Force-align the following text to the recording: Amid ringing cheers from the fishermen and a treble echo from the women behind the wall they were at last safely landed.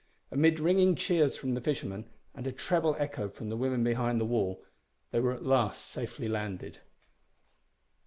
Amid 0.31 0.59
ringing 0.59 0.95
cheers 0.95 1.37
from 1.37 1.53
the 1.53 1.61
fishermen 1.61 2.05
and 2.33 2.47
a 2.47 2.51
treble 2.51 2.95
echo 2.97 3.29
from 3.29 3.49
the 3.49 3.55
women 3.55 3.83
behind 3.83 4.19
the 4.19 4.25
wall 4.25 4.63
they 5.11 5.19
were 5.19 5.31
at 5.35 5.43
last 5.45 5.85
safely 5.85 6.27
landed. 6.27 6.79